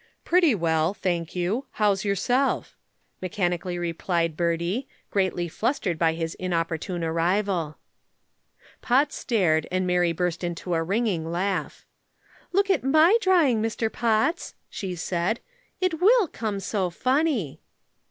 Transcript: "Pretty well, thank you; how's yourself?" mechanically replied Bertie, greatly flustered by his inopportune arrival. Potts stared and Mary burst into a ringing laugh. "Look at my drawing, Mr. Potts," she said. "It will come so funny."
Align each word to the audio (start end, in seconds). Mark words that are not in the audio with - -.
"Pretty 0.25 0.55
well, 0.55 0.95
thank 0.95 1.35
you; 1.35 1.67
how's 1.73 2.03
yourself?" 2.03 2.75
mechanically 3.21 3.77
replied 3.77 4.35
Bertie, 4.35 4.87
greatly 5.11 5.47
flustered 5.47 5.99
by 5.99 6.13
his 6.15 6.33
inopportune 6.39 7.03
arrival. 7.03 7.77
Potts 8.81 9.15
stared 9.15 9.67
and 9.71 9.85
Mary 9.85 10.11
burst 10.11 10.43
into 10.43 10.73
a 10.73 10.81
ringing 10.81 11.31
laugh. 11.31 11.85
"Look 12.51 12.71
at 12.71 12.83
my 12.83 13.15
drawing, 13.21 13.61
Mr. 13.61 13.93
Potts," 13.93 14.55
she 14.71 14.95
said. 14.95 15.39
"It 15.79 16.01
will 16.01 16.27
come 16.27 16.59
so 16.59 16.89
funny." 16.89 17.61